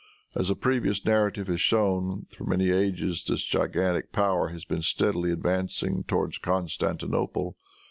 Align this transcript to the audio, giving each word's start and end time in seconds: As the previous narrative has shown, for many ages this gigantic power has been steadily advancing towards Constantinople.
As 0.33 0.47
the 0.47 0.55
previous 0.55 1.05
narrative 1.05 1.45
has 1.45 1.61
shown, 1.61 2.25
for 2.31 2.43
many 2.43 2.71
ages 2.71 3.23
this 3.23 3.45
gigantic 3.45 4.11
power 4.11 4.47
has 4.47 4.65
been 4.65 4.81
steadily 4.81 5.31
advancing 5.31 6.03
towards 6.05 6.39
Constantinople. 6.39 7.55